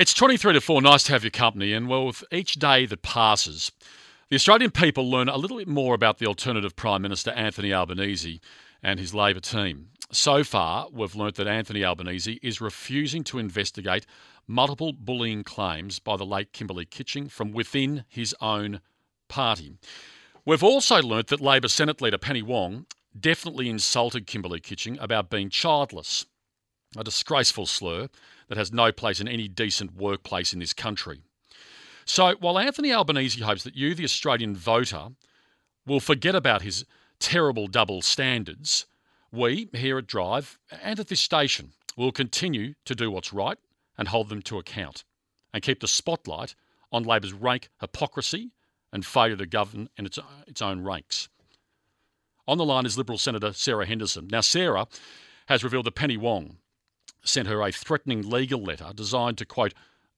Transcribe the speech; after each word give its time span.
It's 0.00 0.14
23 0.14 0.54
to 0.54 0.62
4. 0.62 0.80
Nice 0.80 1.02
to 1.02 1.12
have 1.12 1.24
your 1.24 1.30
company. 1.30 1.74
And 1.74 1.86
well, 1.86 2.06
with 2.06 2.24
each 2.32 2.54
day 2.54 2.86
that 2.86 3.02
passes, 3.02 3.70
the 4.30 4.36
Australian 4.36 4.70
people 4.70 5.10
learn 5.10 5.28
a 5.28 5.36
little 5.36 5.58
bit 5.58 5.68
more 5.68 5.94
about 5.94 6.16
the 6.16 6.24
alternative 6.24 6.74
Prime 6.74 7.02
Minister, 7.02 7.32
Anthony 7.32 7.70
Albanese, 7.74 8.40
and 8.82 8.98
his 8.98 9.12
Labor 9.12 9.40
team. 9.40 9.90
So 10.10 10.42
far, 10.42 10.88
we've 10.90 11.14
learnt 11.14 11.34
that 11.34 11.46
Anthony 11.46 11.84
Albanese 11.84 12.40
is 12.42 12.62
refusing 12.62 13.24
to 13.24 13.38
investigate 13.38 14.06
multiple 14.46 14.94
bullying 14.94 15.44
claims 15.44 15.98
by 15.98 16.16
the 16.16 16.24
late 16.24 16.54
Kimberley 16.54 16.86
Kitching 16.86 17.28
from 17.28 17.52
within 17.52 18.04
his 18.08 18.34
own 18.40 18.80
party. 19.28 19.74
We've 20.46 20.64
also 20.64 21.02
learnt 21.02 21.26
that 21.26 21.42
Labor 21.42 21.68
Senate 21.68 22.00
leader 22.00 22.16
Penny 22.16 22.40
Wong 22.40 22.86
definitely 23.20 23.68
insulted 23.68 24.26
Kimberley 24.26 24.60
Kitching 24.60 24.98
about 24.98 25.28
being 25.28 25.50
childless, 25.50 26.24
a 26.96 27.04
disgraceful 27.04 27.66
slur 27.66 28.08
that 28.48 28.58
has 28.58 28.72
no 28.72 28.90
place 28.90 29.20
in 29.20 29.28
any 29.28 29.48
decent 29.48 29.96
workplace 29.96 30.52
in 30.52 30.58
this 30.58 30.72
country. 30.72 31.20
So 32.04 32.34
while 32.40 32.58
Anthony 32.58 32.92
Albanese 32.92 33.40
hopes 33.40 33.62
that 33.64 33.76
you, 33.76 33.94
the 33.94 34.04
Australian 34.04 34.56
voter, 34.56 35.08
will 35.86 36.00
forget 36.00 36.34
about 36.34 36.62
his 36.62 36.84
terrible 37.20 37.68
double 37.68 38.02
standards, 38.02 38.86
we 39.30 39.68
here 39.72 39.98
at 39.98 40.06
Drive 40.06 40.58
and 40.82 40.98
at 40.98 41.06
this 41.06 41.20
station 41.20 41.72
will 41.96 42.12
continue 42.12 42.74
to 42.84 42.94
do 42.94 43.10
what's 43.10 43.32
right 43.32 43.58
and 43.96 44.08
hold 44.08 44.28
them 44.28 44.42
to 44.42 44.58
account 44.58 45.04
and 45.52 45.62
keep 45.62 45.80
the 45.80 45.88
spotlight 45.88 46.54
on 46.90 47.04
Labor's 47.04 47.32
rank 47.32 47.68
hypocrisy 47.80 48.50
and 48.92 49.06
failure 49.06 49.36
to 49.36 49.46
govern 49.46 49.88
in 49.96 50.06
its, 50.06 50.18
its 50.48 50.60
own 50.60 50.82
ranks. 50.82 51.28
On 52.48 52.58
the 52.58 52.64
line 52.64 52.86
is 52.86 52.98
Liberal 52.98 53.18
Senator 53.18 53.52
Sarah 53.52 53.86
Henderson. 53.86 54.26
Now, 54.26 54.40
Sarah 54.40 54.88
has 55.46 55.62
revealed 55.62 55.86
that 55.86 55.94
Penny 55.94 56.16
Wong 56.16 56.56
sent 57.22 57.48
her 57.48 57.62
a 57.62 57.72
threatening 57.72 58.28
legal 58.28 58.62
letter 58.62 58.92
designed 58.94 59.38
to, 59.38 59.44
quote, 59.44 59.74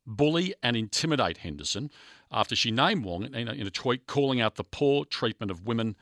bully 0.07 0.55
and 0.63 0.77
intimidate 0.77 1.39
Henderson 1.39 1.91
after 2.31 2.57
she 2.57 2.71
named 2.71 3.05
Wong 3.05 3.25
in 3.25 3.49
a, 3.49 3.53
in 3.53 3.67
a 3.67 3.71
tweet 3.71 4.07
calling 4.07 4.41
out 4.41 4.57
the 4.57 4.65
poor 4.65 5.05
treatment 5.05 5.51
of 5.51 5.67
women 5.67 5.97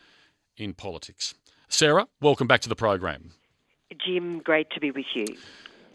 in 0.56 0.74
politics. 0.74 1.34
Sarah, 1.68 2.06
welcome 2.20 2.46
back 2.46 2.60
to 2.62 2.68
the 2.68 2.76
program. 2.76 3.32
Jim, 4.04 4.38
great 4.40 4.70
to 4.70 4.80
be 4.80 4.90
with 4.90 5.06
you. 5.14 5.26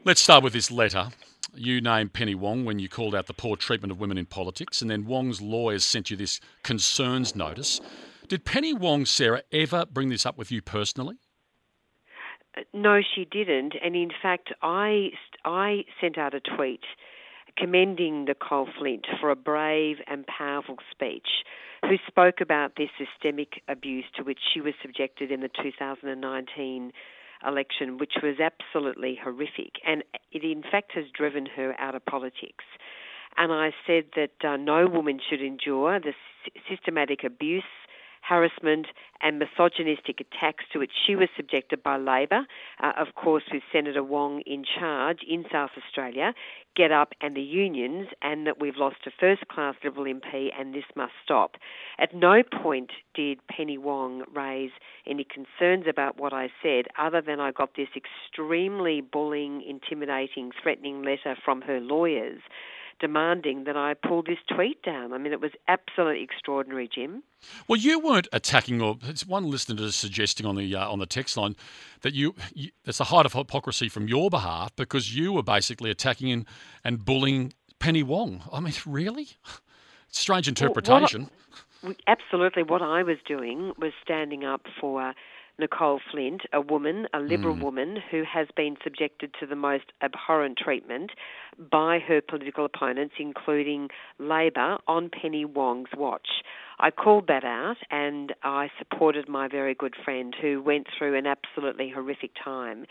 Let's 0.03 0.21
start 0.21 0.43
with 0.43 0.53
this 0.53 0.69
letter. 0.69 1.09
You 1.55 1.79
named 1.79 2.13
Penny 2.13 2.35
Wong 2.35 2.65
when 2.65 2.79
you 2.79 2.89
called 2.89 3.15
out 3.15 3.27
the 3.27 3.33
poor 3.33 3.55
treatment 3.55 3.91
of 3.91 3.99
women 3.99 4.17
in 4.17 4.25
politics, 4.25 4.81
and 4.81 4.91
then 4.91 5.05
Wong's 5.05 5.41
lawyers 5.41 5.85
sent 5.85 6.09
you 6.09 6.17
this 6.17 6.41
concerns 6.63 7.35
notice. 7.35 7.79
Did 8.27 8.43
Penny 8.43 8.73
Wong, 8.73 9.05
Sarah, 9.05 9.43
ever 9.51 9.85
bring 9.85 10.09
this 10.09 10.25
up 10.25 10.37
with 10.37 10.51
you 10.51 10.61
personally? 10.61 11.15
No, 12.73 13.01
she 13.01 13.25
didn't. 13.25 13.73
And 13.83 13.95
in 13.95 14.11
fact, 14.21 14.53
I, 14.61 15.09
I 15.43 15.85
sent 15.99 16.17
out 16.17 16.33
a 16.33 16.39
tweet 16.39 16.81
commending 17.57 18.25
Nicole 18.25 18.67
Flint 18.77 19.05
for 19.19 19.29
a 19.29 19.35
brave 19.35 19.97
and 20.07 20.25
powerful 20.27 20.77
speech, 20.91 21.27
who 21.83 21.95
spoke 22.07 22.41
about 22.41 22.75
the 22.75 22.87
systemic 22.97 23.61
abuse 23.67 24.05
to 24.17 24.23
which 24.23 24.39
she 24.53 24.61
was 24.61 24.73
subjected 24.81 25.31
in 25.31 25.41
the 25.41 25.49
2019 25.63 26.91
election, 27.45 27.97
which 27.97 28.13
was 28.21 28.37
absolutely 28.39 29.17
horrific. 29.21 29.73
And 29.85 30.03
it, 30.31 30.43
in 30.43 30.63
fact, 30.63 30.93
has 30.95 31.05
driven 31.15 31.45
her 31.55 31.79
out 31.79 31.95
of 31.95 32.05
politics. 32.05 32.65
And 33.37 33.51
I 33.51 33.71
said 33.85 34.05
that 34.15 34.47
uh, 34.47 34.57
no 34.57 34.87
woman 34.87 35.19
should 35.29 35.41
endure 35.41 35.99
the 35.99 36.13
systematic 36.69 37.23
abuse 37.23 37.63
harassment 38.27 38.87
and 39.21 39.39
misogynistic 39.39 40.19
attacks 40.19 40.65
to 40.71 40.79
which 40.79 40.91
she 41.05 41.15
was 41.15 41.29
subjected 41.35 41.81
by 41.81 41.97
Labor, 41.97 42.45
uh, 42.81 42.91
of 42.97 43.15
course, 43.15 43.43
with 43.51 43.63
Senator 43.71 44.03
Wong 44.03 44.41
in 44.45 44.63
charge 44.63 45.19
in 45.27 45.45
South 45.51 45.71
Australia, 45.77 46.33
GetUp 46.77 47.07
and 47.21 47.35
the 47.35 47.41
unions, 47.41 48.07
and 48.21 48.45
that 48.45 48.59
we've 48.59 48.75
lost 48.77 48.97
a 49.05 49.11
first 49.19 49.47
class 49.47 49.75
Liberal 49.83 50.05
MP 50.05 50.49
and 50.57 50.73
this 50.73 50.83
must 50.95 51.13
stop. 51.23 51.55
At 51.97 52.13
no 52.13 52.43
point 52.43 52.91
did 53.13 53.39
Penny 53.47 53.77
Wong 53.77 54.23
raise 54.33 54.71
any 55.07 55.25
concerns 55.25 55.85
about 55.89 56.19
what 56.19 56.33
I 56.33 56.49
said, 56.61 56.85
other 56.97 57.21
than 57.21 57.39
I 57.39 57.51
got 57.51 57.75
this 57.75 57.89
extremely 57.95 59.01
bullying, 59.01 59.63
intimidating, 59.67 60.51
threatening 60.61 61.03
letter 61.03 61.37
from 61.43 61.61
her 61.61 61.79
lawyers 61.79 62.41
demanding 62.99 63.65
that 63.65 63.75
I 63.75 63.93
pull 63.93 64.23
this 64.23 64.37
tweet 64.53 64.81
down. 64.83 65.13
I 65.13 65.17
mean, 65.17 65.33
it 65.33 65.41
was 65.41 65.51
absolutely 65.67 66.23
extraordinary, 66.23 66.89
Jim. 66.93 67.23
Well, 67.67 67.79
you 67.79 67.99
weren't 67.99 68.27
attacking, 68.31 68.81
or 68.81 68.97
one 69.27 69.49
listener 69.49 69.83
is 69.83 69.95
suggesting 69.95 70.45
on 70.45 70.55
the 70.55 70.75
uh, 70.75 70.89
on 70.89 70.99
the 70.99 71.05
text 71.05 71.37
line 71.37 71.55
that 72.01 72.13
you, 72.13 72.35
you 72.53 72.71
it's 72.85 72.99
a 72.99 73.05
height 73.05 73.25
of 73.25 73.33
hypocrisy 73.33 73.89
from 73.89 74.07
your 74.07 74.29
behalf 74.29 74.75
because 74.75 75.15
you 75.15 75.33
were 75.33 75.43
basically 75.43 75.91
attacking 75.91 76.31
and, 76.31 76.45
and 76.83 77.05
bullying 77.05 77.53
Penny 77.79 78.03
Wong. 78.03 78.43
I 78.51 78.59
mean, 78.59 78.73
really? 78.85 79.29
Strange 80.09 80.47
interpretation. 80.47 81.29
Well, 81.83 81.91
what, 81.91 82.01
absolutely, 82.07 82.63
what 82.63 82.81
I 82.81 83.03
was 83.03 83.17
doing 83.27 83.73
was 83.77 83.91
standing 84.01 84.43
up 84.45 84.61
for 84.79 85.13
Nicole 85.57 85.99
Flint, 86.11 86.41
a 86.53 86.61
woman, 86.61 87.07
a 87.13 87.19
Liberal 87.19 87.55
mm. 87.55 87.61
woman, 87.61 87.97
who 88.11 88.23
has 88.31 88.47
been 88.55 88.75
subjected 88.83 89.33
to 89.39 89.45
the 89.45 89.55
most 89.55 89.85
abhorrent 90.01 90.57
treatment 90.57 91.11
by 91.71 91.99
her 91.99 92.21
political 92.21 92.65
opponents, 92.65 93.15
including 93.19 93.89
Labor, 94.19 94.77
on 94.87 95.09
Penny 95.09 95.45
Wong's 95.45 95.89
watch. 95.95 96.27
I 96.79 96.91
called 96.91 97.27
that 97.27 97.45
out 97.45 97.77
and 97.89 98.33
I 98.43 98.69
supported 98.77 99.29
my 99.29 99.47
very 99.47 99.73
good 99.73 99.95
friend 100.03 100.35
who 100.39 100.61
went 100.61 100.87
through 100.97 101.17
an 101.17 101.25
absolutely 101.25 101.89
horrific 101.89 102.31
time. 102.43 102.85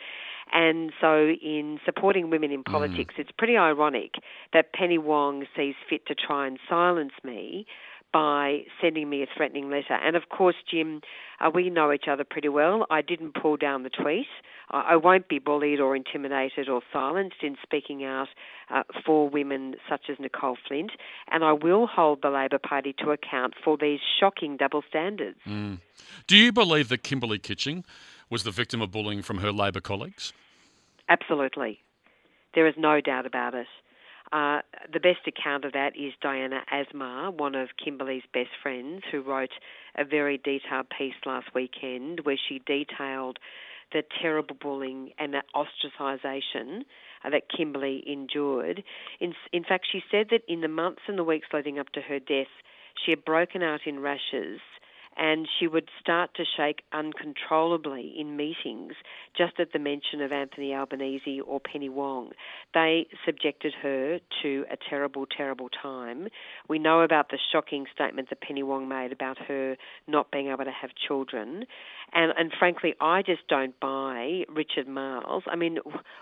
And 0.52 0.92
so, 1.00 1.28
in 1.42 1.80
supporting 1.84 2.30
women 2.30 2.50
in 2.50 2.62
mm. 2.62 2.70
politics, 2.70 3.14
mm. 3.16 3.20
it's 3.20 3.30
pretty 3.36 3.56
ironic 3.56 4.14
that 4.52 4.72
Penny 4.72 4.98
Wong 4.98 5.46
sees 5.56 5.74
fit 5.88 6.06
to 6.06 6.14
try 6.14 6.46
and 6.46 6.58
silence 6.68 7.12
me 7.22 7.66
by 8.14 8.60
sending 8.80 9.10
me 9.10 9.24
a 9.24 9.26
threatening 9.36 9.68
letter. 9.68 9.94
And 9.94 10.14
of 10.14 10.28
course, 10.28 10.54
Jim, 10.70 11.00
uh, 11.40 11.50
we 11.52 11.68
know 11.68 11.92
each 11.92 12.04
other 12.08 12.22
pretty 12.22 12.48
well. 12.48 12.86
I 12.88 13.02
didn't 13.02 13.34
pull 13.34 13.56
down 13.56 13.82
the 13.82 13.90
tweet. 13.90 14.28
I, 14.70 14.92
I 14.92 14.96
won't 14.96 15.28
be 15.28 15.40
bullied 15.40 15.80
or 15.80 15.96
intimidated 15.96 16.68
or 16.68 16.80
silenced 16.92 17.42
in 17.42 17.56
speaking 17.60 18.04
out 18.04 18.28
uh, 18.70 18.84
for 19.04 19.28
women 19.28 19.74
such 19.90 20.02
as 20.08 20.16
Nicole 20.20 20.56
Flint. 20.68 20.92
And 21.32 21.42
I 21.42 21.54
will 21.54 21.88
hold 21.88 22.22
the 22.22 22.30
Labor 22.30 22.58
Party 22.58 22.94
to 23.00 23.10
account 23.10 23.54
for 23.64 23.76
these 23.76 23.98
shocking 24.20 24.56
double 24.56 24.84
standards. 24.88 25.38
Mm. 25.44 25.80
Do 26.28 26.36
you 26.36 26.52
believe 26.52 26.88
that 26.90 27.02
Kimberley 27.02 27.40
Kitching 27.40 27.84
was 28.30 28.44
the 28.44 28.52
victim 28.52 28.80
of 28.80 28.92
bullying 28.92 29.22
from 29.22 29.38
her 29.38 29.50
Labor 29.50 29.80
colleagues? 29.80 30.32
Absolutely. 31.08 31.80
There 32.54 32.68
is 32.68 32.74
no 32.78 33.00
doubt 33.00 33.26
about 33.26 33.54
it. 33.54 33.66
Uh, 34.32 34.60
the 34.92 35.00
best 35.00 35.26
account 35.26 35.64
of 35.64 35.72
that 35.72 35.96
is 35.96 36.12
Diana 36.20 36.62
Asmar, 36.72 37.32
one 37.32 37.54
of 37.54 37.68
Kimberley's 37.82 38.22
best 38.32 38.50
friends, 38.62 39.02
who 39.10 39.22
wrote 39.22 39.52
a 39.96 40.04
very 40.04 40.38
detailed 40.38 40.86
piece 40.96 41.14
last 41.24 41.54
weekend 41.54 42.20
where 42.24 42.38
she 42.48 42.60
detailed 42.66 43.38
the 43.92 44.02
terrible 44.20 44.56
bullying 44.60 45.12
and 45.18 45.34
the 45.34 45.42
ostracisation 45.54 46.84
uh, 47.24 47.30
that 47.30 47.42
Kimberley 47.54 48.02
endured. 48.06 48.82
In, 49.20 49.34
in 49.52 49.62
fact, 49.62 49.86
she 49.90 50.02
said 50.10 50.28
that 50.30 50.42
in 50.48 50.62
the 50.62 50.68
months 50.68 51.02
and 51.06 51.18
the 51.18 51.24
weeks 51.24 51.48
leading 51.52 51.78
up 51.78 51.90
to 51.90 52.00
her 52.00 52.18
death, 52.18 52.50
she 53.04 53.12
had 53.12 53.24
broken 53.24 53.62
out 53.62 53.80
in 53.86 54.00
rashes 54.00 54.60
and 55.16 55.46
she 55.58 55.66
would 55.66 55.88
start 56.00 56.30
to 56.34 56.44
shake 56.56 56.82
uncontrollably 56.92 58.14
in 58.18 58.36
meetings 58.36 58.94
just 59.36 59.58
at 59.58 59.72
the 59.72 59.78
mention 59.78 60.20
of 60.20 60.32
Anthony 60.32 60.74
Albanese 60.74 61.40
or 61.40 61.60
Penny 61.60 61.88
Wong. 61.88 62.32
They 62.72 63.06
subjected 63.24 63.74
her 63.82 64.18
to 64.42 64.64
a 64.70 64.76
terrible, 64.88 65.26
terrible 65.26 65.68
time. 65.68 66.28
We 66.68 66.78
know 66.78 67.00
about 67.02 67.30
the 67.30 67.38
shocking 67.52 67.86
statement 67.94 68.30
that 68.30 68.40
Penny 68.40 68.62
Wong 68.62 68.88
made 68.88 69.12
about 69.12 69.38
her 69.48 69.76
not 70.06 70.30
being 70.30 70.48
able 70.48 70.64
to 70.64 70.72
have 70.72 70.90
children. 71.06 71.64
And, 72.12 72.32
and 72.36 72.52
frankly, 72.58 72.94
I 73.00 73.22
just 73.22 73.46
don't 73.48 73.78
buy 73.80 74.44
Richard 74.48 74.88
Marles. 74.88 75.44
I 75.46 75.56
mean, 75.56 75.78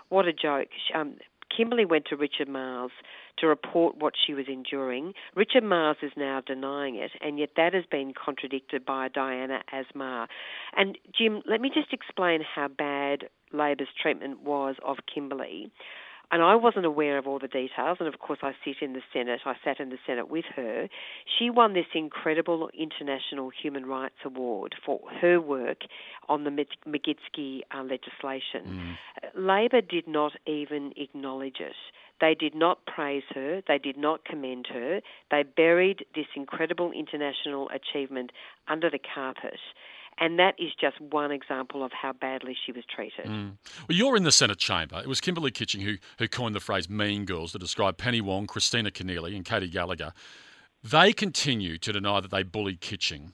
what 0.09 0.25
a 0.27 0.33
joke. 0.33 0.69
Um, 0.93 1.15
Kimberley 1.55 1.85
went 1.85 2.05
to 2.05 2.15
Richard 2.15 2.47
Marles 2.47 2.91
to 3.39 3.47
report 3.47 3.97
what 3.97 4.13
she 4.25 4.33
was 4.33 4.45
enduring. 4.47 5.13
Richard 5.35 5.63
Marles 5.63 5.97
is 6.01 6.11
now 6.15 6.41
denying 6.45 6.95
it, 6.95 7.11
and 7.21 7.39
yet 7.39 7.51
that 7.57 7.73
has 7.73 7.85
been 7.89 8.13
contradicted 8.13 8.85
by 8.85 9.07
Diana 9.07 9.61
Asmar. 9.73 10.27
And 10.75 10.97
Jim, 11.17 11.41
let 11.45 11.61
me 11.61 11.69
just 11.73 11.93
explain 11.93 12.41
how 12.55 12.67
bad 12.67 13.29
Labor's 13.51 13.89
treatment 14.01 14.41
was 14.41 14.75
of 14.85 14.97
Kimberley 15.13 15.71
and 16.31 16.41
I 16.41 16.55
wasn't 16.55 16.85
aware 16.85 17.17
of 17.17 17.27
all 17.27 17.39
the 17.39 17.47
details. 17.47 17.97
And 17.99 18.07
of 18.11 18.19
course, 18.19 18.39
I 18.41 18.53
sit 18.65 18.77
in 18.81 18.93
the 18.93 19.01
Senate. 19.13 19.41
I 19.45 19.53
sat 19.63 19.79
in 19.79 19.89
the 19.89 19.97
Senate 20.05 20.29
with 20.29 20.45
her. 20.55 20.87
She 21.37 21.49
won 21.49 21.73
this 21.73 21.85
incredible 21.93 22.69
International 22.73 23.51
Human 23.61 23.85
Rights 23.85 24.15
Award 24.25 24.75
for 24.85 24.99
her 25.21 25.39
work 25.39 25.81
on 26.29 26.43
the 26.43 26.49
Magnitsky 26.49 27.61
uh, 27.71 27.83
legislation. 27.83 28.65
Mm. 28.65 28.95
Labor 29.35 29.81
did 29.81 30.07
not 30.07 30.33
even 30.47 30.93
acknowledge 30.97 31.57
it. 31.59 31.75
They 32.21 32.35
did 32.35 32.55
not 32.55 32.85
praise 32.85 33.23
her. 33.35 33.61
They 33.67 33.77
did 33.77 33.97
not 33.97 34.23
commend 34.23 34.67
her. 34.71 35.01
They 35.29 35.43
buried 35.43 36.05
this 36.15 36.27
incredible 36.35 36.91
international 36.91 37.69
achievement 37.69 38.31
under 38.67 38.89
the 38.89 38.99
carpet. 39.13 39.59
And 40.19 40.39
that 40.39 40.55
is 40.57 40.71
just 40.79 40.99
one 41.01 41.31
example 41.31 41.83
of 41.83 41.91
how 41.91 42.13
badly 42.13 42.55
she 42.65 42.71
was 42.71 42.83
treated. 42.85 43.25
Mm. 43.25 43.57
Well, 43.87 43.97
you're 43.97 44.15
in 44.15 44.23
the 44.23 44.31
Senate 44.31 44.59
chamber. 44.59 44.99
It 44.99 45.07
was 45.07 45.19
Kimberley 45.21 45.51
Kitching 45.51 45.81
who, 45.81 45.97
who 46.19 46.27
coined 46.27 46.55
the 46.55 46.59
phrase 46.59 46.89
mean 46.89 47.25
girls 47.25 47.51
to 47.53 47.59
describe 47.59 47.97
Penny 47.97 48.21
Wong, 48.21 48.47
Kristina 48.47 48.91
Keneally, 48.91 49.35
and 49.35 49.43
Katy 49.43 49.69
Gallagher. 49.69 50.13
They 50.83 51.13
continue 51.13 51.77
to 51.77 51.93
deny 51.93 52.19
that 52.19 52.31
they 52.31 52.43
bullied 52.43 52.81
Kitching. 52.81 53.33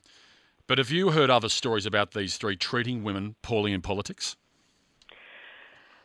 But 0.68 0.78
have 0.78 0.92
you 0.92 1.10
heard 1.10 1.32
other 1.32 1.50
stories 1.50 1.88
about 1.88 2.12
these 2.14 2.38
three 2.38 2.56
treating 2.56 3.04
women 3.04 3.36
poorly 3.42 3.74
in 3.74 3.82
politics? 3.82 4.38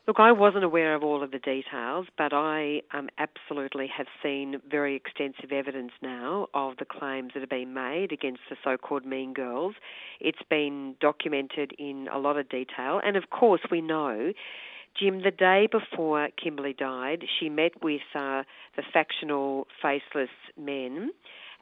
Look, 0.07 0.21
I 0.21 0.33
wasn't 0.33 0.65
aware 0.65 0.95
of 0.95 1.03
all 1.03 1.23
of 1.23 1.31
the 1.31 1.39
details, 1.39 2.07
but 2.19 2.35
I 2.35 2.83
um, 2.93 3.09
absolutely 3.17 3.87
have 3.97 4.07
seen 4.23 4.61
very 4.71 4.97
extensive 4.97 5.51
evidence 5.51 5.93
now 6.03 6.49
of 6.53 6.77
the 6.77 6.85
claims 6.85 7.31
that 7.33 7.41
have 7.41 7.49
been 7.49 7.73
made 7.73 8.13
against 8.13 8.43
the 8.51 8.57
so 8.63 8.77
called 8.77 9.07
mean 9.07 9.33
girls. 9.33 9.77
It's 10.21 10.43
been 10.51 10.97
documented 11.01 11.73
in 11.79 12.09
a 12.13 12.19
lot 12.19 12.37
of 12.37 12.51
detail, 12.51 13.01
and 13.03 13.17
of 13.17 13.31
course, 13.31 13.63
we 13.71 13.81
know. 13.81 14.35
Jim, 15.01 15.23
the 15.23 15.31
day 15.31 15.69
before 15.73 16.29
Kimberley 16.37 16.75
died, 16.75 17.25
she 17.41 17.49
met 17.49 17.83
with 17.83 18.03
uh, 18.15 18.43
the 18.77 18.83
factional 18.93 19.67
faceless 19.81 20.29
men 20.59 21.13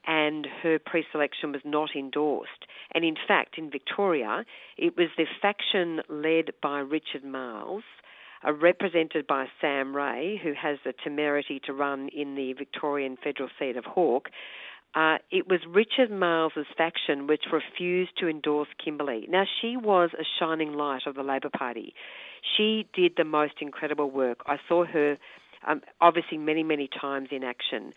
and 0.05 0.49
her 0.65 0.81
pre-selection 0.81 1.53
was 1.53 1.61
not 1.65 1.91
endorsed. 1.94 2.67
And 2.93 3.05
in 3.05 3.15
fact, 3.29 3.56
in 3.56 3.71
Victoria, 3.71 4.44
it 4.77 4.97
was 4.97 5.06
the 5.17 5.27
faction 5.41 6.00
led 6.09 6.53
by 6.61 6.81
Richard 6.81 7.23
Marles 7.25 7.85
are 8.44 8.53
represented 8.53 9.27
by 9.27 9.47
Sam 9.61 9.94
Rae, 9.94 10.41
who 10.43 10.53
has 10.55 10.79
the 10.85 10.93
temerity 11.05 11.61
to 11.67 11.73
run 11.73 12.09
in 12.09 12.35
the 12.35 12.53
Victorian 12.53 13.17
federal 13.23 13.49
seat 13.59 13.77
of 13.77 13.85
Hawke. 13.85 14.29
Uh, 14.94 15.17
it 15.31 15.49
was 15.49 15.61
Richard 15.67 16.11
Marles's 16.11 16.67
faction 16.77 17.27
which 17.27 17.44
refused 17.50 18.12
to 18.19 18.29
endorse 18.29 18.69
Kimberley. 18.83 19.27
Now, 19.29 19.44
she 19.61 19.77
was 19.77 20.11
a 20.19 20.25
shining 20.39 20.75
light 20.75 21.03
of 21.06 21.15
the 21.15 21.23
Labor 21.23 21.49
Party. 21.49 21.94
She 22.56 22.87
did 22.93 23.12
the 23.17 23.25
most 23.25 23.55
incredible 23.61 24.11
work. 24.11 24.41
I 24.47 24.56
saw 24.69 24.85
her 24.85 25.17
um, 25.67 25.81
obviously 26.00 26.39
many, 26.39 26.62
many 26.62 26.89
times 26.89 27.29
in 27.31 27.44
action. 27.44 27.94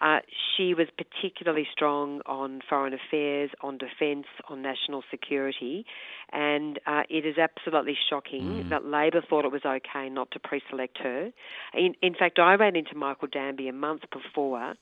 Uh, 0.00 0.20
she 0.56 0.74
was 0.74 0.86
particularly 0.96 1.66
strong 1.72 2.20
on 2.26 2.60
foreign 2.68 2.94
affairs, 2.94 3.50
on 3.62 3.78
defence, 3.78 4.26
on 4.48 4.62
national 4.62 5.02
security, 5.10 5.84
and 6.32 6.78
uh, 6.86 7.02
it 7.08 7.26
is 7.26 7.36
absolutely 7.36 7.96
shocking 8.08 8.42
mm. 8.42 8.68
that 8.70 8.84
Labor 8.84 9.22
thought 9.28 9.44
it 9.44 9.50
was 9.50 9.64
okay 9.64 10.08
not 10.08 10.30
to 10.30 10.38
pre-select 10.38 10.98
her. 10.98 11.30
In, 11.74 11.94
in 12.00 12.14
fact, 12.14 12.38
I 12.38 12.54
ran 12.54 12.76
into 12.76 12.94
Michael 12.94 13.28
Danby 13.30 13.68
a 13.68 13.72
month 13.72 14.02
before. 14.12 14.74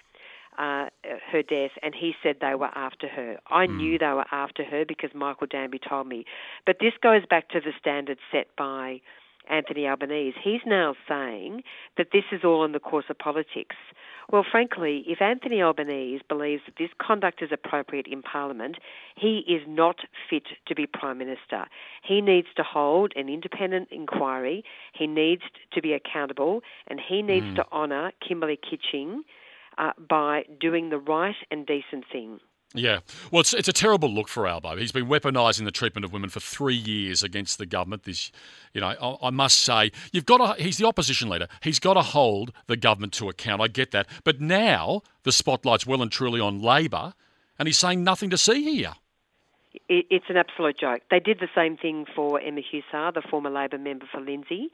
Uh, 0.58 0.86
her 1.30 1.42
death, 1.42 1.72
and 1.82 1.94
he 1.94 2.14
said 2.22 2.36
they 2.40 2.54
were 2.54 2.70
after 2.74 3.06
her. 3.06 3.36
I 3.50 3.66
mm. 3.66 3.76
knew 3.76 3.98
they 3.98 4.06
were 4.06 4.24
after 4.32 4.64
her 4.64 4.86
because 4.86 5.10
Michael 5.14 5.46
Danby 5.46 5.78
told 5.86 6.06
me. 6.06 6.24
But 6.64 6.78
this 6.80 6.94
goes 7.02 7.26
back 7.28 7.50
to 7.50 7.60
the 7.60 7.72
standards 7.78 8.20
set 8.32 8.46
by 8.56 9.02
Anthony 9.48 9.86
Albanese. 9.86 10.38
He's 10.42 10.62
now 10.66 10.94
saying 11.08 11.62
that 11.96 12.08
this 12.12 12.24
is 12.32 12.42
all 12.44 12.64
in 12.64 12.72
the 12.72 12.80
course 12.80 13.04
of 13.10 13.18
politics. 13.18 13.76
Well, 14.32 14.44
frankly, 14.50 15.04
if 15.06 15.22
Anthony 15.22 15.62
Albanese 15.62 16.22
believes 16.28 16.62
that 16.66 16.76
this 16.78 16.90
conduct 17.00 17.42
is 17.42 17.50
appropriate 17.52 18.06
in 18.08 18.22
Parliament, 18.22 18.76
he 19.16 19.44
is 19.46 19.62
not 19.68 20.00
fit 20.28 20.44
to 20.66 20.74
be 20.74 20.86
Prime 20.86 21.18
Minister. 21.18 21.66
He 22.02 22.20
needs 22.20 22.48
to 22.56 22.64
hold 22.64 23.12
an 23.14 23.28
independent 23.28 23.88
inquiry, 23.92 24.64
he 24.92 25.06
needs 25.06 25.42
to 25.72 25.80
be 25.80 25.92
accountable, 25.92 26.62
and 26.88 27.00
he 27.00 27.22
needs 27.22 27.46
mm. 27.46 27.56
to 27.56 27.66
honour 27.70 28.12
Kimberley 28.26 28.58
Kitching 28.58 29.22
uh, 29.78 29.92
by 30.08 30.44
doing 30.60 30.90
the 30.90 30.98
right 30.98 31.36
and 31.50 31.66
decent 31.66 32.04
thing. 32.10 32.40
Yeah, 32.74 32.98
well, 33.30 33.40
it's, 33.40 33.54
it's 33.54 33.68
a 33.68 33.72
terrible 33.72 34.12
look 34.12 34.28
for 34.28 34.46
Albo. 34.46 34.76
He's 34.76 34.92
been 34.92 35.06
weaponising 35.06 35.64
the 35.64 35.70
treatment 35.70 36.04
of 36.04 36.12
women 36.12 36.30
for 36.30 36.40
three 36.40 36.74
years 36.74 37.22
against 37.22 37.58
the 37.58 37.64
government. 37.64 38.02
This, 38.02 38.32
you 38.74 38.80
know, 38.80 38.88
I, 38.88 39.28
I, 39.28 39.30
must 39.30 39.60
say, 39.60 39.92
you've 40.12 40.26
got 40.26 40.38
to. 40.38 40.62
He's 40.62 40.76
the 40.76 40.86
opposition 40.86 41.28
leader. 41.28 41.46
He's 41.62 41.78
got 41.78 41.94
to 41.94 42.02
hold 42.02 42.52
the 42.66 42.76
government 42.76 43.12
to 43.14 43.28
account. 43.28 43.62
I 43.62 43.68
get 43.68 43.92
that, 43.92 44.08
but 44.24 44.40
now 44.40 45.02
the 45.22 45.32
spotlight's 45.32 45.86
well 45.86 46.02
and 46.02 46.10
truly 46.10 46.40
on 46.40 46.60
Labor, 46.60 47.14
and 47.58 47.68
he's 47.68 47.78
saying 47.78 48.02
nothing 48.02 48.30
to 48.30 48.38
see 48.38 48.64
here. 48.64 48.94
it's 49.88 50.26
an 50.28 50.36
absolute 50.36 50.76
joke. 50.76 51.02
They 51.10 51.20
did 51.20 51.38
the 51.38 51.48
same 51.54 51.76
thing 51.76 52.04
for 52.14 52.40
Emma 52.40 52.60
Husar, 52.60 53.14
the 53.14 53.22
former 53.22 53.50
Labor 53.50 53.78
member 53.78 54.06
for 54.10 54.20
Lindsay, 54.20 54.70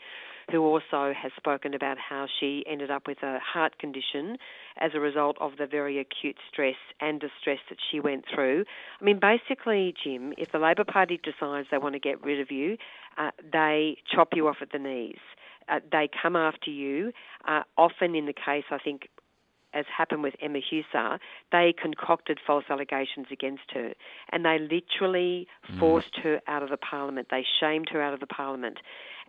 who 0.51 0.63
also 0.63 1.13
has 1.15 1.33
spoken 1.37 1.75
about 1.75 1.99
how 1.99 2.27
she 2.41 2.65
ended 2.67 2.91
up 2.91 3.07
with 3.07 3.23
a 3.23 3.39
heart 3.41 3.79
condition 3.79 4.37
as 4.79 4.93
a 4.95 5.01
result 5.01 5.37
of 5.41 5.53
the 5.59 5.67
very 5.67 5.99
acute 5.99 6.37
stress 6.51 6.77
and 7.01 7.21
distress 7.21 7.59
that 7.69 7.79
she 7.91 8.01
went 8.01 8.25
through. 8.33 8.65
I 9.01 9.05
mean, 9.05 9.21
basically, 9.21 9.95
Jim, 10.03 10.33
if 10.39 10.53
the 10.53 10.59
Labor 10.59 10.85
Party 10.85 11.21
decides 11.23 11.69
they 11.71 11.79
want 11.79 11.95
to 11.95 12.01
get 12.01 12.23
rid 12.23 12.41
of 12.41 12.51
you, 12.51 12.77
uh, 13.19 13.31
they 13.53 13.97
chop 14.13 14.31
you 14.35 14.49
off 14.49 14.57
at 14.61 14.73
the 14.73 14.79
knees. 14.79 15.19
Uh, 15.69 15.81
they 15.91 16.09
come 16.21 16.37
after 16.37 16.71
you. 16.71 17.13
Uh, 17.47 17.63
often, 17.77 18.15
in 18.15 18.27
the 18.27 18.33
case, 18.33 18.65
I 18.71 18.79
think 18.79 19.09
as 19.75 19.85
happened 19.97 20.23
with 20.23 20.35
Emma 20.41 20.61
Husar, 20.61 21.19
they 21.51 21.75
concocted 21.81 22.39
false 22.47 22.65
allegations 22.69 23.27
against 23.31 23.71
her 23.73 23.95
and 24.31 24.45
they 24.45 24.59
literally 24.59 25.47
mm. 25.71 25.79
forced 25.79 26.17
her 26.23 26.41
out 26.47 26.63
of 26.63 26.71
the 26.71 26.77
parliament. 26.77 27.29
They 27.31 27.45
shamed 27.61 27.89
her 27.91 28.03
out 28.03 28.15
of 28.15 28.21
the 28.21 28.27
parliament. 28.27 28.79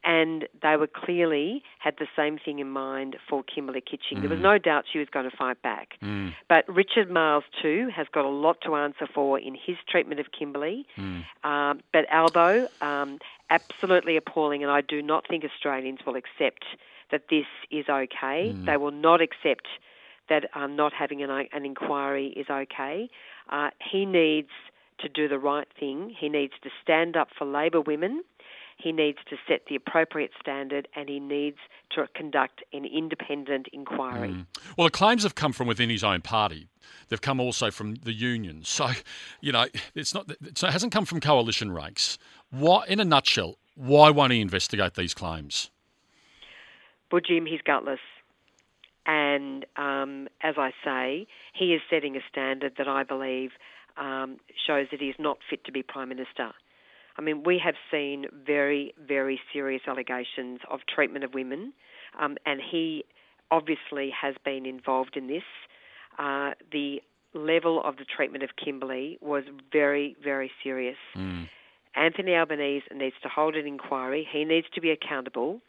And 0.03 0.47
they 0.61 0.75
were 0.75 0.87
clearly 0.87 1.63
had 1.79 1.95
the 1.97 2.07
same 2.15 2.37
thing 2.37 2.59
in 2.59 2.69
mind 2.69 3.15
for 3.29 3.43
Kimberley 3.43 3.81
Kitching. 3.81 4.17
Mm. 4.17 4.21
There 4.21 4.29
was 4.29 4.39
mm. 4.39 4.43
no 4.43 4.57
doubt 4.57 4.85
she 4.91 4.99
was 4.99 5.07
going 5.09 5.29
to 5.29 5.35
fight 5.35 5.61
back. 5.61 5.95
Mm. 6.01 6.33
But 6.49 6.67
Richard 6.67 7.09
Marles 7.09 7.45
too, 7.61 7.89
has 7.95 8.07
got 8.13 8.25
a 8.25 8.29
lot 8.29 8.57
to 8.65 8.75
answer 8.75 9.07
for 9.13 9.39
in 9.39 9.55
his 9.55 9.77
treatment 9.87 10.19
of 10.19 10.27
Kimberley. 10.37 10.85
Mm. 10.97 11.23
Um, 11.43 11.81
but 11.93 12.05
Albo, 12.09 12.67
um, 12.81 13.19
absolutely 13.49 14.17
appalling, 14.17 14.61
and 14.61 14.71
I 14.71 14.81
do 14.81 15.01
not 15.01 15.27
think 15.27 15.45
Australians 15.45 15.99
will 16.05 16.15
accept 16.15 16.65
that 17.11 17.25
this 17.29 17.45
is 17.71 17.85
okay. 17.87 18.53
Mm. 18.53 18.65
They 18.65 18.77
will 18.77 18.91
not 18.91 19.21
accept 19.21 19.67
that 20.29 20.49
um, 20.55 20.75
not 20.75 20.93
having 20.93 21.21
an, 21.21 21.29
an 21.29 21.65
inquiry 21.65 22.27
is 22.27 22.47
okay. 22.49 23.09
Uh, 23.49 23.69
he 23.79 24.05
needs 24.05 24.49
to 24.99 25.09
do 25.09 25.27
the 25.27 25.39
right 25.39 25.67
thing. 25.79 26.15
He 26.17 26.29
needs 26.29 26.53
to 26.63 26.69
stand 26.81 27.15
up 27.15 27.29
for 27.37 27.45
Labor 27.45 27.81
women. 27.81 28.23
He 28.77 28.91
needs 28.91 29.19
to 29.29 29.37
set 29.47 29.65
the 29.67 29.75
appropriate 29.75 30.31
standard 30.39 30.87
and 30.95 31.07
he 31.09 31.19
needs 31.19 31.57
to 31.91 32.07
conduct 32.15 32.63
an 32.73 32.85
independent 32.85 33.67
inquiry. 33.71 34.29
Mm. 34.29 34.45
Well, 34.77 34.87
the 34.87 34.91
claims 34.91 35.23
have 35.23 35.35
come 35.35 35.53
from 35.53 35.67
within 35.67 35.89
his 35.89 36.03
own 36.03 36.21
party. 36.21 36.67
They've 37.09 37.21
come 37.21 37.39
also 37.39 37.71
from 37.71 37.95
the 37.95 38.13
unions. 38.13 38.69
So, 38.69 38.89
you 39.41 39.51
know, 39.51 39.67
it's 39.95 40.13
not. 40.13 40.31
So 40.55 40.67
it 40.67 40.71
hasn't 40.71 40.91
come 40.91 41.05
from 41.05 41.19
coalition 41.19 41.71
ranks. 41.71 42.17
Why, 42.49 42.85
in 42.87 42.99
a 42.99 43.05
nutshell, 43.05 43.57
why 43.75 44.09
won't 44.09 44.33
he 44.33 44.41
investigate 44.41 44.95
these 44.95 45.13
claims? 45.13 45.69
Well, 47.11 47.21
Jim, 47.21 47.45
he's 47.45 47.61
gutless. 47.61 47.99
And 49.05 49.65
um, 49.75 50.27
as 50.41 50.55
I 50.57 50.71
say, 50.83 51.27
he 51.53 51.73
is 51.73 51.81
setting 51.89 52.15
a 52.15 52.21
standard 52.29 52.73
that 52.77 52.87
I 52.87 53.03
believe 53.03 53.51
um, 53.97 54.37
shows 54.65 54.87
that 54.91 54.99
he 54.99 55.09
is 55.09 55.15
not 55.19 55.37
fit 55.47 55.63
to 55.65 55.71
be 55.71 55.83
Prime 55.83 56.09
Minister. 56.09 56.51
I 57.17 57.21
mean, 57.21 57.43
we 57.43 57.59
have 57.63 57.75
seen 57.91 58.25
very, 58.45 58.93
very 59.07 59.39
serious 59.51 59.83
allegations 59.87 60.59
of 60.69 60.81
treatment 60.87 61.23
of 61.23 61.33
women, 61.33 61.73
um, 62.19 62.37
and 62.45 62.59
he 62.59 63.05
obviously 63.51 64.11
has 64.19 64.35
been 64.43 64.65
involved 64.65 65.15
in 65.15 65.27
this. 65.27 65.43
Uh, 66.17 66.51
the 66.71 67.01
level 67.33 67.81
of 67.83 67.97
the 67.97 68.05
treatment 68.05 68.43
of 68.43 68.51
Kimberley 68.63 69.17
was 69.21 69.43
very, 69.71 70.15
very 70.23 70.51
serious. 70.63 70.97
Mm. 71.15 71.49
Anthony 71.95 72.33
Albanese 72.33 72.85
needs 72.93 73.15
to 73.21 73.29
hold 73.29 73.55
an 73.55 73.67
inquiry. 73.67 74.27
He 74.31 74.45
needs 74.45 74.67
to 74.73 74.81
be 74.81 74.89
accountable 74.89 75.61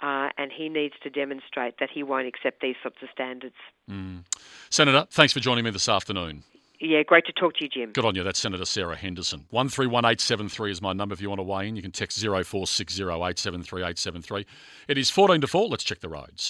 uh, 0.00 0.28
and 0.36 0.50
he 0.52 0.68
needs 0.68 0.94
to 1.02 1.10
demonstrate 1.10 1.78
that 1.80 1.88
he 1.92 2.02
won't 2.02 2.26
accept 2.26 2.60
these 2.60 2.76
sorts 2.82 2.98
of 3.02 3.08
standards. 3.12 3.54
Mm. 3.90 4.24
Senator, 4.70 5.06
thanks 5.10 5.32
for 5.32 5.40
joining 5.40 5.64
me 5.64 5.70
this 5.70 5.88
afternoon. 5.88 6.42
Yeah, 6.80 7.02
great 7.02 7.24
to 7.26 7.32
talk 7.32 7.54
to 7.54 7.64
you, 7.64 7.70
Jim. 7.70 7.92
Good 7.92 8.04
on 8.04 8.14
you. 8.14 8.24
That's 8.24 8.40
Senator 8.40 8.64
Sarah 8.64 8.96
Henderson. 8.96 9.46
131873 9.50 10.70
is 10.72 10.82
my 10.82 10.92
number 10.92 11.12
if 11.12 11.20
you 11.20 11.28
want 11.28 11.38
to 11.38 11.44
weigh 11.44 11.68
in. 11.68 11.76
You 11.76 11.82
can 11.82 11.92
text 11.92 12.18
0460 12.20 13.02
873 13.02 13.80
873. 13.80 14.46
It 14.88 14.98
is 14.98 15.08
14 15.08 15.40
to 15.40 15.46
4. 15.46 15.68
Let's 15.68 15.84
check 15.84 16.00
the 16.00 16.08
roads. 16.08 16.42